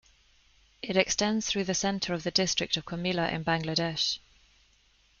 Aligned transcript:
It 0.81 0.97
extends 0.97 1.45
through 1.45 1.65
the 1.65 1.75
centre 1.75 2.15
of 2.15 2.23
the 2.23 2.31
district 2.31 2.75
of 2.75 2.85
Comilla 2.85 3.31
in 3.31 3.45
Bangladesh. 3.45 4.17